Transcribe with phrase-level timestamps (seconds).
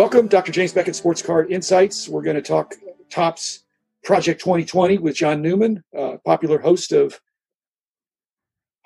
[0.00, 0.50] Welcome, Dr.
[0.50, 2.08] James Beckett Sports Card Insights.
[2.08, 2.74] We're going to talk
[3.10, 3.64] Topps
[4.02, 7.20] Project 2020 with John Newman, uh, popular host of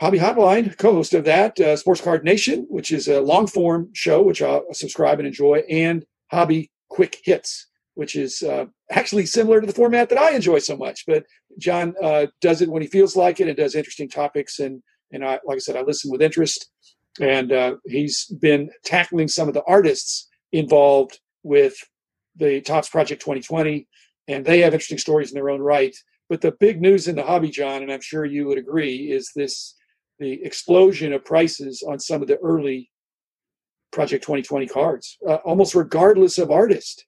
[0.01, 4.43] Hobby Hotline, co-host of that, uh, Sports Card Nation, which is a long-form show which
[4.43, 9.73] I subscribe and enjoy, and Hobby Quick Hits, which is uh, actually similar to the
[9.73, 11.05] format that I enjoy so much.
[11.07, 11.27] But
[11.59, 15.25] John uh, does it when he feels like it and does interesting topics, and and
[15.25, 16.71] I, like I said, I listen with interest.
[17.21, 21.77] And uh, he's been tackling some of the artists involved with
[22.37, 23.87] the Topps Project 2020,
[24.29, 25.95] and they have interesting stories in their own right.
[26.29, 29.31] But the big news in the hobby, John, and I'm sure you would agree, is
[29.37, 29.77] this
[30.19, 32.91] the explosion of prices on some of the early
[33.93, 37.05] Project 2020 cards, uh, almost regardless of artist.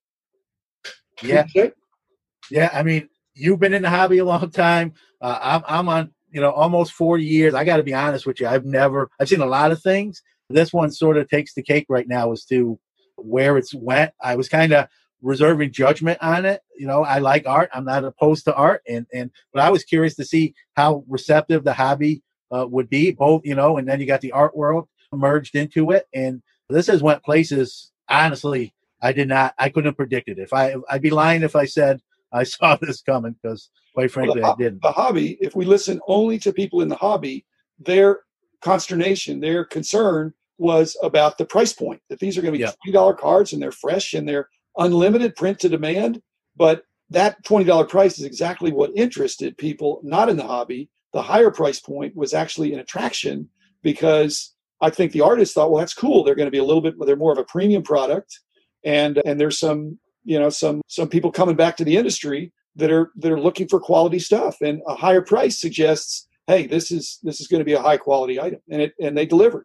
[1.22, 1.46] Yeah,
[2.50, 2.70] yeah.
[2.72, 4.92] I mean, you've been in the hobby a long time.
[5.20, 7.54] Uh, I'm I'm on you know almost 40 years.
[7.54, 8.46] I got to be honest with you.
[8.46, 10.22] I've never I've seen a lot of things.
[10.48, 12.78] This one sort of takes the cake right now as to
[13.16, 14.12] where it's went.
[14.22, 14.88] I was kind of
[15.22, 16.62] reserving judgment on it.
[16.76, 17.70] You know, I like art.
[17.72, 21.64] I'm not opposed to art, and and but I was curious to see how receptive
[21.64, 23.12] the hobby uh, would be.
[23.12, 26.86] Both, you know, and then you got the art world merged into it, and this
[26.86, 27.92] has went places.
[28.08, 28.72] Honestly,
[29.02, 29.54] I did not.
[29.58, 30.38] I couldn't have predicted.
[30.38, 30.42] It.
[30.42, 32.00] If I, I'd be lying if I said
[32.32, 34.82] I saw this coming because, quite frankly, well, the, I didn't.
[34.82, 35.38] The hobby.
[35.40, 37.44] If we listen only to people in the hobby,
[37.78, 38.20] their
[38.62, 42.00] consternation, their concern was about the price point.
[42.08, 42.72] That these are going to be Yeah.
[42.82, 46.22] twenty dollar cards and they're fresh and they're unlimited print to demand.
[46.56, 50.88] But that twenty dollar price is exactly what interested people not in the hobby.
[51.12, 53.48] The higher price point was actually an attraction
[53.82, 56.22] because I think the artists thought, well, that's cool.
[56.24, 56.94] They're going to be a little bit.
[57.00, 58.40] They're more of a premium product,
[58.84, 62.90] and and there's some you know some some people coming back to the industry that
[62.90, 67.18] are that are looking for quality stuff, and a higher price suggests, hey, this is
[67.22, 69.64] this is going to be a high quality item, and it and they delivered.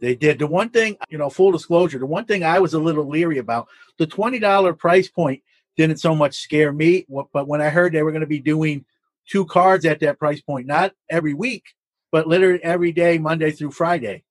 [0.00, 0.38] They did.
[0.38, 3.38] The one thing, you know, full disclosure, the one thing I was a little leery
[3.38, 3.68] about,
[3.98, 5.42] the $20 price point
[5.76, 7.06] didn't so much scare me.
[7.32, 8.84] But when I heard they were going to be doing
[9.26, 11.64] two cards at that price point, not every week,
[12.12, 14.22] but literally every day, Monday through Friday.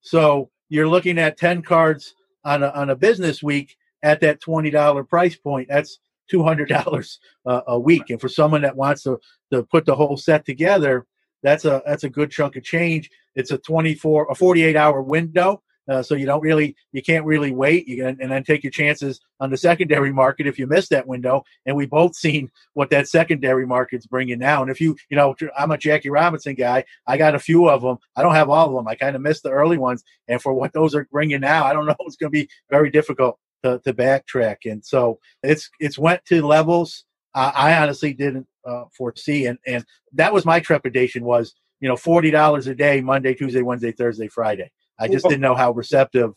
[0.00, 5.08] So you're looking at 10 cards on a, on a business week at that $20
[5.08, 5.68] price point.
[5.68, 5.98] That's
[6.32, 8.10] $200 uh, a week.
[8.10, 9.18] And for someone that wants to,
[9.52, 11.06] to put the whole set together,
[11.46, 13.10] that's a that's a good chunk of change.
[13.34, 17.52] It's a 24 a 48 hour window, uh, so you don't really you can't really
[17.52, 17.86] wait.
[17.86, 21.06] You can and then take your chances on the secondary market if you miss that
[21.06, 21.44] window.
[21.64, 24.62] And we both seen what that secondary market's bringing now.
[24.62, 27.82] And if you you know I'm a Jackie Robinson guy, I got a few of
[27.82, 27.98] them.
[28.16, 28.88] I don't have all of them.
[28.88, 30.02] I kind of missed the early ones.
[30.26, 31.96] And for what those are bringing now, I don't know.
[32.00, 34.56] It's going to be very difficult to, to backtrack.
[34.64, 37.04] And so it's it's went to levels
[37.36, 42.30] I honestly didn't uh, foresee, and and that was my trepidation was you know forty
[42.30, 44.70] dollars a day Monday, Tuesday, Wednesday, Thursday, Friday.
[44.98, 46.32] I just Well- didn't know how receptive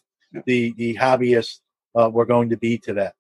[0.45, 1.59] the the hobbyists
[2.00, 3.13] uh, were going to be to that.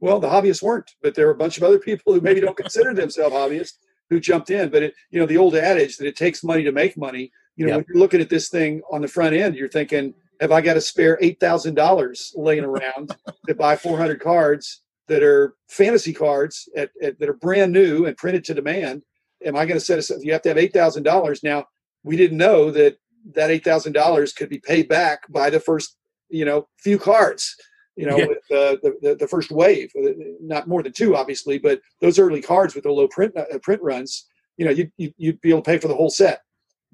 [0.00, 2.56] Well, the hobbyists weren't, but there were a bunch of other people who maybe don't
[2.56, 3.78] consider themselves hobbyists
[4.10, 4.68] who jumped in.
[4.68, 7.30] But it, you know, the old adage that it takes money to make money.
[7.56, 10.52] You know, when you're looking at this thing on the front end, you're thinking, have
[10.52, 13.16] I got to spare eight thousand dollars laying around
[13.46, 18.16] to buy 400 cards that are fantasy cards at, at, that are brand new and
[18.16, 19.02] printed to demand?
[19.44, 20.18] Am I going to set aside?
[20.22, 21.42] You have to have eight thousand dollars.
[21.42, 21.66] Now,
[22.02, 22.96] we didn't know that
[23.34, 25.96] that eight thousand dollars could be paid back by the first,
[26.28, 27.56] you know, few cards
[27.96, 28.26] you know, Yeah.
[28.26, 30.10] with uh, the, the the first wave, uh,
[30.40, 33.80] not more than two, obviously, but those early cards with the low print uh, print
[33.82, 34.26] runs,
[34.56, 36.40] you know, you, you you'd be able to pay for the whole set.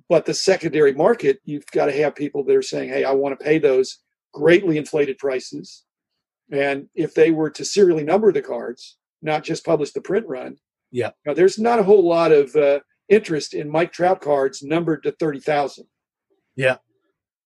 [0.09, 3.38] But the secondary market, you've got to have people that are saying, "Hey, I want
[3.38, 3.98] to pay those
[4.34, 5.84] greatly inflated prices,"
[6.50, 10.56] and if they were to serially number the cards, not just publish the print run,
[10.90, 11.10] Yeah.
[11.26, 15.12] now, there's not a whole lot of uh, interest in Mike Trout cards numbered to
[15.12, 15.86] thirty thousand.
[16.56, 16.76] Yeah.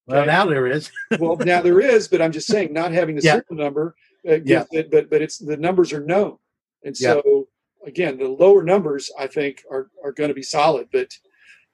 [0.07, 0.27] Well, Okay.
[0.27, 0.91] now there is.
[1.19, 3.33] well now there is but i'm just saying not having the Yeah.
[3.49, 3.95] serial number
[4.29, 6.37] uh, gives it, but but it's the numbers are known
[6.85, 7.15] and Yeah.
[7.15, 7.49] so
[7.87, 11.09] again the lower numbers i think are are going to be solid but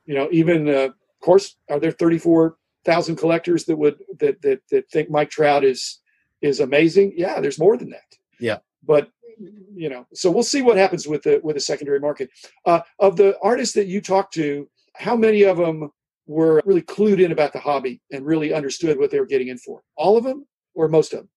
[0.07, 4.89] you know even uh, of course are there 34000 collectors that would that, that that
[4.91, 6.01] think mike trout is
[6.43, 8.59] is amazing yeah there's more than that Yeah.
[8.83, 9.11] but
[9.75, 12.31] you know so we'll see what happens with the with the secondary market
[12.67, 15.91] uh, of the artists that you talked to how many of them
[16.27, 19.59] were really clued in about the hobby and really understood what they were getting in
[19.59, 21.29] for all of them or most of them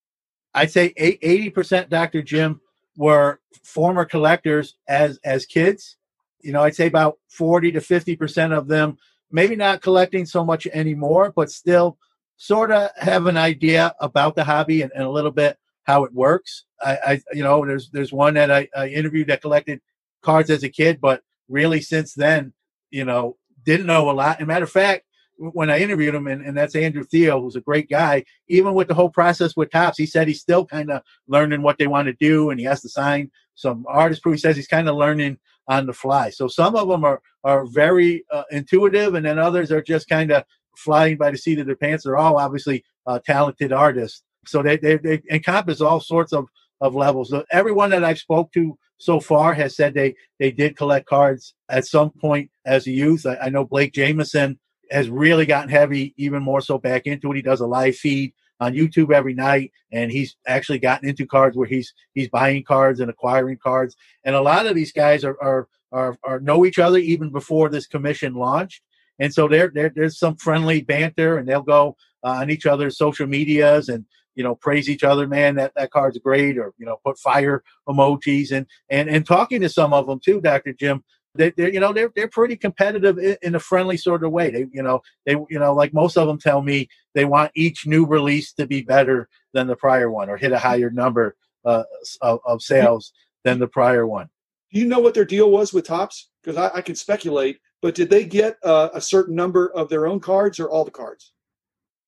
[0.54, 2.22] I'd say 80% Dr.
[2.22, 2.60] Jim
[2.96, 5.96] were former collectors as as kids.
[6.42, 8.96] You know, I'd say about 40 to 50% of them
[9.32, 11.98] maybe not collecting so much anymore, but still
[12.36, 16.12] sort of have an idea about the hobby and, and a little bit how it
[16.12, 16.64] works.
[16.82, 19.80] I, I you know, there's there's one that I, I interviewed that collected
[20.22, 22.52] cards as a kid, but really since then,
[22.90, 24.38] you know, didn't know a lot.
[24.38, 25.04] And matter of fact,
[25.36, 28.24] when I interviewed him, and, and that's Andrew Theo, who's a great guy.
[28.48, 31.78] Even with the whole process with Topps, he said he's still kind of learning what
[31.78, 34.36] they want to do, and he has to sign some artist proof.
[34.36, 36.30] He says he's kind of learning on the fly.
[36.30, 40.30] So some of them are are very uh, intuitive, and then others are just kind
[40.30, 40.44] of
[40.76, 42.04] flying by the seat of their pants.
[42.04, 46.46] They're all obviously uh, talented artists, so they, they they encompass all sorts of
[46.80, 47.34] of levels.
[47.50, 51.86] Everyone that I've spoke to so far has said they they did collect cards at
[51.86, 53.26] some point as a youth.
[53.26, 54.58] I, I know Blake Jamieson
[54.90, 57.36] has really gotten heavy, even more so back into it.
[57.36, 61.56] He does a live feed on YouTube every night, and he's actually gotten into cards
[61.56, 63.96] where he's he's buying cards and acquiring cards.
[64.24, 67.68] And a lot of these guys are are are, are know each other even before
[67.68, 68.82] this commission launched,
[69.18, 72.98] and so there there there's some friendly banter, and they'll go uh, on each other's
[72.98, 76.86] social medias and you know praise each other man that that card's great or you
[76.86, 81.04] know put fire emojis and and and talking to some of them too dr jim
[81.34, 84.50] they, are you know they're they're pretty competitive in, in, a friendly sort of way.
[84.50, 87.86] They you know they you know like most of them tell me they want each
[87.86, 91.84] new release to be better than the prior one or hit a higher number uh,
[92.20, 93.12] of, of, sales
[93.42, 94.28] than the prior one.
[94.72, 96.28] Do you know what their deal was with Topps?
[96.42, 100.06] Because I, I, can speculate, but did they get uh, a certain number of their
[100.06, 101.32] own cards or all the cards?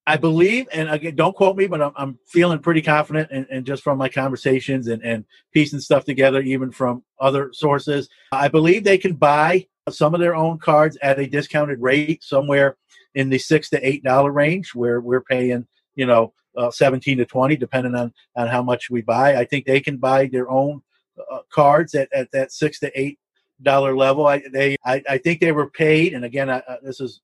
[0.06, 3.66] I believe, and again, don't quote me, but I'm, I'm feeling pretty confident, and, and,
[3.66, 8.84] just from my conversations and, and piecing stuff together, even from other sources, I believe
[8.84, 12.78] they can buy some of their own cards at a discounted rate, somewhere
[13.14, 17.26] in the six to eight dollar range, where we're paying, you know, uh, seventeen to
[17.26, 19.36] twenty, depending on on how much we buy.
[19.36, 20.80] I think they can buy their own
[21.30, 23.18] uh, cards at, at that six to eight
[23.62, 24.26] dollar level.
[24.26, 27.20] I they I, I think they were paid, and again, I, this is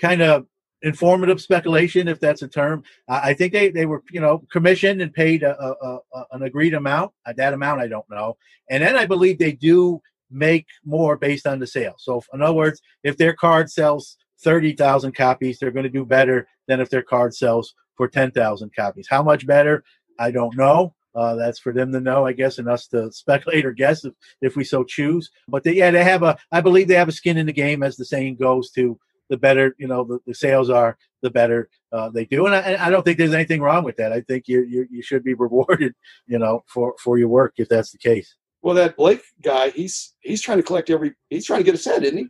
[0.00, 0.46] kind of
[0.82, 2.82] informative speculation, if that's a term.
[3.08, 6.74] I think they, they were, you know, commissioned and paid a, a, a, an agreed
[6.74, 7.12] amount.
[7.26, 8.36] Uh, that amount, I don't know.
[8.70, 10.00] And then I believe they do
[10.30, 11.96] make more based on the sale.
[11.98, 16.04] So, if, in other words, if their card sells 30,000 copies, they're going to do
[16.04, 19.06] better than if their card sells for 10,000 copies.
[19.08, 19.84] How much better?
[20.18, 20.94] I don't know.
[21.14, 24.14] Uh, that's for them to know, I guess, and us to speculate or guess if,
[24.40, 25.30] if we so choose.
[25.48, 27.82] But they, yeah, they have a, I believe they have a skin in the game,
[27.82, 28.98] as the saying goes, to
[29.30, 32.46] the better you know the, the sales are, the better uh, they do.
[32.46, 34.12] And I, I, don't think there's anything wrong with that.
[34.12, 35.94] I think you, you you should be rewarded,
[36.26, 38.34] you know, for for your work if that's the case.
[38.60, 41.14] Well, that Blake guy, he's he's trying to collect every.
[41.30, 42.26] He's trying to get a set, isn't he?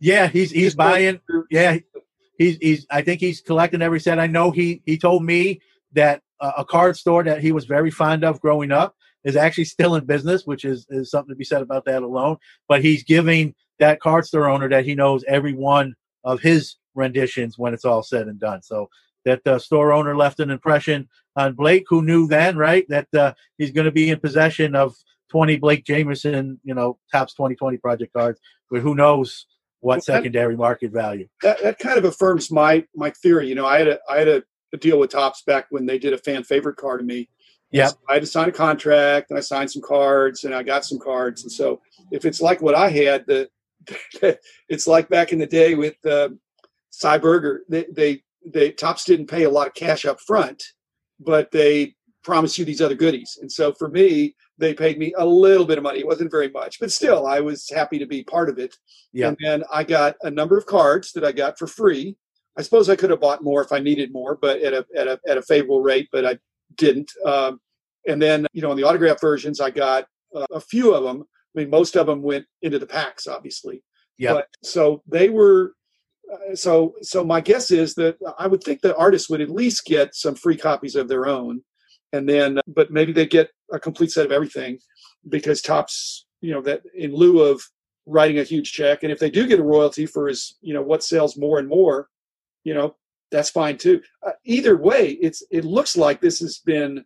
[0.00, 1.20] Yeah, he's he's, he's buying.
[1.50, 1.78] Yeah,
[2.36, 2.86] he's he's.
[2.90, 4.18] I think he's collecting every set.
[4.18, 5.60] I know he he told me
[5.92, 8.94] that a card store that he was very fond of growing up
[9.24, 12.36] is actually still in business, which is is something to be said about that alone.
[12.68, 15.94] But he's giving that card store owner that he knows every one
[16.24, 18.62] of his renditions when it's all said and done.
[18.62, 18.88] So
[19.24, 23.34] that uh, store owner left an impression on Blake, who knew then, right, that uh,
[23.56, 24.96] he's going to be in possession of
[25.30, 28.40] 20 Blake Jamieson, you know, Topps 2020 project cards,
[28.70, 29.46] but who knows
[29.80, 31.28] what secondary market value.
[31.42, 33.48] That, that kind of affirms my my theory.
[33.48, 34.42] You know, I had a I had a,
[34.72, 37.28] a deal with Topps back when they did a fan favorite card to me.
[37.70, 40.84] Yeah, I had to sign a contract, and I signed some cards, and I got
[40.84, 41.80] some cards, and so
[42.10, 43.48] if it's like what I had, the
[44.68, 46.30] it's like back in the day with uh,
[46.90, 47.62] Sy Berger.
[47.68, 50.62] They, they, they Topps didn't pay a lot of cash up front,
[51.20, 53.38] but they promised you these other goodies.
[53.40, 56.00] And so for me, they paid me a little bit of money.
[56.00, 58.74] It wasn't very much, but still, I was happy to be part of it.
[59.12, 59.28] Yeah.
[59.28, 62.16] And then I got a number of cards that I got for free.
[62.58, 65.06] I suppose I could have bought more if I needed more, but at a at
[65.06, 66.38] a at a favorable rate, but I
[66.76, 67.10] didn't.
[67.24, 67.60] Um,
[68.06, 71.24] and then you know, in the autograph versions, I got uh, a few of them
[71.54, 73.82] I mean, most of them went into the packs, obviously.
[74.16, 74.42] Yeah.
[74.62, 75.74] So they were.
[76.32, 79.86] Uh, so so my guess is that I would think the artists would at least
[79.86, 81.62] get some free copies of their own,
[82.12, 84.78] and then but maybe they get a complete set of everything,
[85.30, 87.62] because Topps, you know that in lieu of
[88.04, 90.82] writing a huge check, and if they do get a royalty for his you know
[90.82, 92.08] what sells more and more,
[92.64, 92.96] you know
[93.30, 94.00] that's fine too.
[94.26, 97.04] Uh, either way, it's it looks like this has been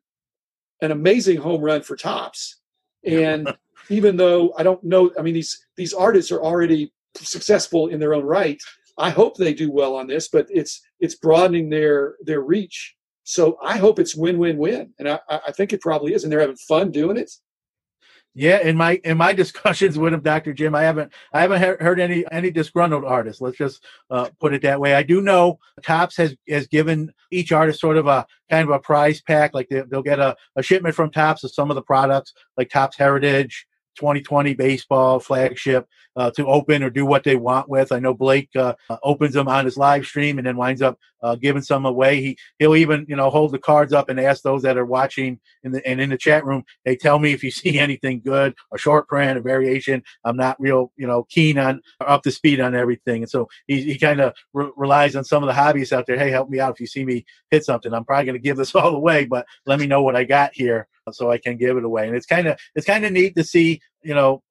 [0.81, 2.59] an amazing home run for Topps.
[3.05, 3.53] and
[3.89, 8.15] even though I don't know, I mean, these these artists are already successful in their
[8.15, 8.61] own right.
[8.99, 12.95] I hope they do well on this, but it's it's broadening their their reach.
[13.25, 16.33] So I hope it's win win win, and I, I think it probably is, and
[16.33, 17.31] they're having fun doing it.
[18.35, 20.53] Yeah, in my in my discussions with him, Dr.
[20.53, 23.43] Jim, I haven't I haven't heard any any disgruntled artists.
[23.43, 24.95] Let's just uh, put it that way.
[24.95, 28.79] I do know Topps has has given each artist sort of a kind of a
[28.79, 31.83] prize pack, like they, will get a, a shipment from Topps of some of the
[31.83, 35.87] products, like Topps Heritage, 2020 baseball flagship
[36.17, 37.93] uh, to open or do what they want with.
[37.93, 41.37] I know Blake uh, opens them on his live stream and then winds up uh,
[41.37, 42.21] giving some away.
[42.21, 45.41] He he'll even you know hold the cards up and ask those that are watching
[45.63, 46.65] in the and in the chat room.
[46.85, 50.03] Hey, tell me if you see anything good, a short print, a variation.
[50.25, 53.83] I'm not real you know keen on up to speed on everything, and so he
[53.83, 56.19] he kind of re- relies on some of the hobbyists out there.
[56.19, 57.93] Hey, help me out if you see me hit something.
[57.93, 60.55] I'm probably going to give this all away, but let me know what I got
[60.55, 62.07] here so I can give it away.
[62.07, 64.43] And it's kind of it's kind of neat to see you know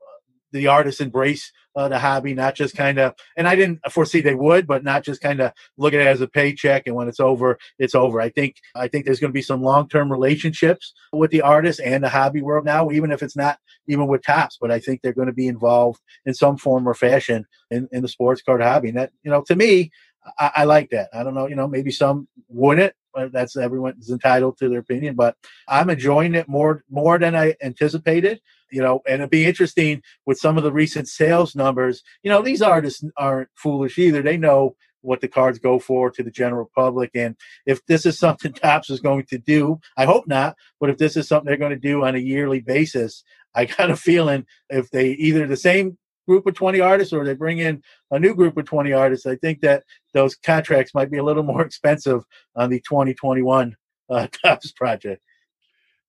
[0.51, 4.35] the artists embrace uh, the hobby, not just kind of, and I didn't foresee they
[4.35, 6.87] would, but not just kind of look at it as a paycheck.
[6.87, 8.19] And when it's over, it's over.
[8.19, 12.03] I think, I think there's going to be some long-term relationships with the artists and
[12.03, 15.13] the hobby world now, even if it's not even with Topps, but I think they're
[15.13, 18.89] going to be involved in some form or fashion in, in the sports card hobby.
[18.89, 19.91] And that, you know, to me,
[20.37, 21.09] I, I like that.
[21.13, 22.93] I don't know, you know, maybe some wouldn't,
[23.31, 25.35] that's everyone's entitled to their opinion, but
[25.67, 28.41] I'm enjoying it more more than I anticipated.
[28.71, 32.03] You know, and it'd be interesting with some of the recent sales numbers.
[32.23, 34.21] You know, these artists aren't foolish either.
[34.21, 37.11] They know what the cards go for to the general public.
[37.15, 40.97] And if this is something Topps is going to do, I hope not, but if
[40.97, 44.45] this is something they're going to do on a yearly basis, I got a feeling
[44.69, 45.97] if they either the same
[46.31, 49.35] group of 20 artists or they bring in a new group of 20 artists, I
[49.35, 49.83] think that
[50.13, 52.23] those contracts might be a little more expensive
[52.55, 53.75] on the 2021
[54.09, 55.21] uh, Topps project.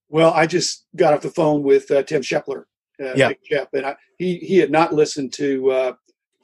[0.09, 2.65] Well, I just got off the phone with uh, Tim Shepler,
[3.03, 3.33] uh, yeah.
[3.51, 5.93] Shep, and I, he he had not listened to uh,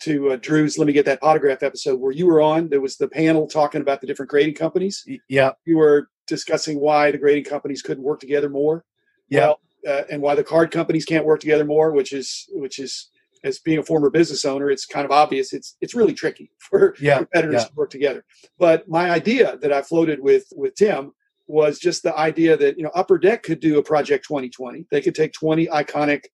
[0.02, 0.78] to uh, Drew's.
[0.78, 2.70] Let me get that autograph episode where you were on.
[2.70, 5.06] There was the panel talking about the different grading companies.
[5.28, 8.86] Yeah, you were discussing why the grading companies couldn't work together more.
[9.28, 12.78] Yeah, well, uh, and why the card companies can't work together more, which is which
[12.78, 13.10] is
[13.44, 15.52] as being a former business owner, it's kind of obvious.
[15.52, 17.68] It's it's really tricky for yeah, competitors yeah.
[17.68, 18.24] to work together.
[18.58, 21.12] But my idea that I floated with with Tim
[21.46, 24.86] was just the idea that you know Upper Deck could do a project 2020.
[24.90, 26.24] They could take 20 iconic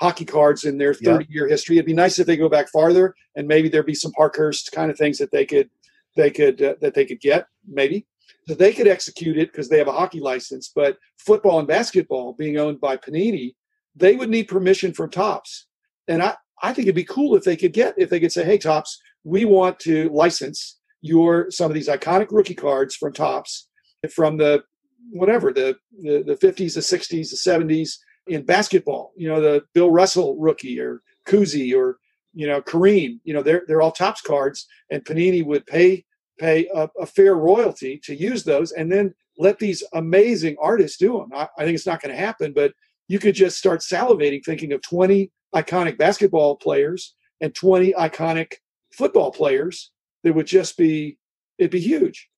[0.00, 1.76] hockey cards in their 30 year history.
[1.76, 4.90] It'd be nice if they go back farther, and maybe there'd be some Parkhurst kind
[4.90, 5.70] of things that they could
[6.16, 8.06] they could uh, that they could get maybe.
[8.46, 10.70] So they could execute it because they have a hockey license.
[10.74, 13.54] But football and basketball being owned by Panini,
[13.96, 15.66] they would need permission from Topps.
[16.08, 18.44] And I, I think it'd be cool if they could get if they could say,
[18.44, 23.68] "Hey, Topps, we want to license your some of these iconic rookie cards from Topps
[24.12, 24.62] from the
[25.10, 29.12] whatever the the, the 50s, the 60s, the 70s in basketball.
[29.16, 31.98] You know, the Bill Russell rookie or Cousy or
[32.32, 33.20] you know Kareem.
[33.24, 36.04] You know, they're they're all Topps cards, and Panini would pay
[36.38, 41.18] pay a, a fair royalty to use those, and then let these amazing artists do
[41.18, 41.30] them.
[41.34, 42.72] I, I think it's not going to happen, but
[43.08, 48.54] you could just start salivating thinking of 20 iconic basketball players and 20 iconic
[48.92, 49.90] football players
[50.22, 51.18] that would just be
[51.58, 52.28] it'd be huge.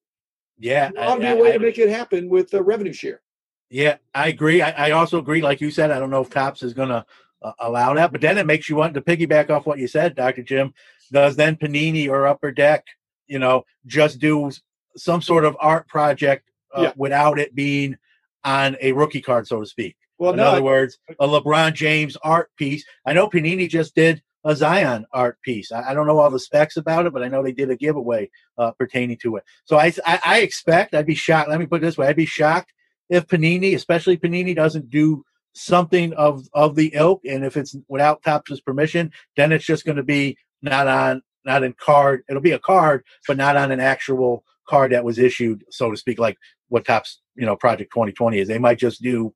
[0.59, 3.21] Yeah i'll be a way I, to make it happen with the revenue share.
[3.71, 4.63] Yeah i agree.
[4.63, 7.05] I, I, also agree like you said i don't know if Topps is going to
[7.43, 10.15] uh, allow that but then it makes you want to piggyback off what you said
[10.15, 10.73] dr jim.
[11.13, 12.87] Does then panini or upper deck
[13.27, 14.51] you know just do
[14.97, 16.93] some sort of art project uh, yeah.
[16.97, 17.97] without it being
[18.45, 21.75] on a rookie card so to speak well, in no, other I, words, a LeBron
[21.75, 22.85] James art piece.
[23.05, 25.73] I know Panini just did a Zion art piece.
[25.73, 27.77] I, I, don't know all the specs about it, but I know they did a
[27.77, 29.45] giveaway uh, pertaining to it.
[29.65, 31.51] So I, I, I expect I'd be shocked.
[31.51, 32.73] Let me put it this way: I'd be shocked
[33.11, 37.23] if Panini, especially Panini, doesn't do something of of the ilk.
[37.25, 41.65] And if it's without Topps' permission, then it's just going to be not on not
[41.65, 42.23] in card.
[42.29, 45.97] It'll be a card, but not on an actual card that was issued, so to
[45.97, 46.37] speak, like
[46.69, 48.49] what Topps you know Project 2020 is.
[48.49, 49.35] They might just do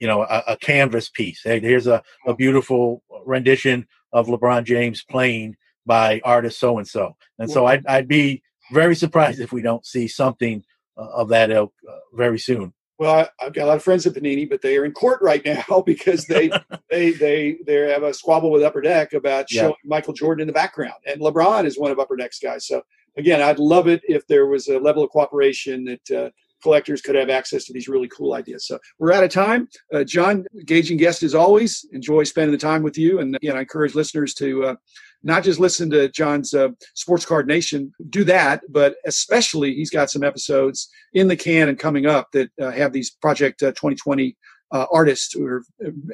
[0.00, 1.42] you know, a, a canvas piece.
[1.42, 7.16] Hey, here's a, a beautiful rendition of LeBron James playing by artist so and so.
[7.38, 10.62] And so I'd, I'd be very surprised if we don't see something
[10.96, 12.72] uh, of that ilk uh, very soon.
[12.98, 15.20] Well, I, have got a lot of friends at Panini, but they are in court
[15.22, 16.50] right now because they
[16.90, 19.74] they they they have a squabble with Upper Deck about showing.
[19.84, 22.66] Michael Jordan in the background, and LeBron is one of Upper Deck's guys.
[22.66, 22.82] So
[23.16, 26.30] again, I'd love it if there was a level of cooperation that uh,
[26.62, 28.66] collectors could have access to these really cool ideas.
[28.66, 29.68] So we're out of time.
[29.92, 31.84] Uh, John, engaging guest as always.
[31.92, 33.20] Enjoy spending the time with you.
[33.20, 34.74] And again, I encourage listeners to uh,
[35.22, 40.10] not just listen to John's uh, Sports Card Nation, do that, but especially he's got
[40.10, 44.34] some episodes in the can and coming up that uh, have these Project 2020 uh,
[44.70, 45.62] uh, artists who are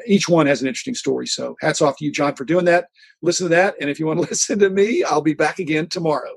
[0.06, 1.26] each one has an interesting story.
[1.26, 2.86] So hats off to you, John, for doing that.
[3.20, 3.74] Listen to that.
[3.80, 6.30] And if you want to listen to me, I'll be back again tomorrow.